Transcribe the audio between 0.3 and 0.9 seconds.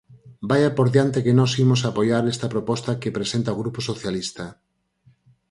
Vaia por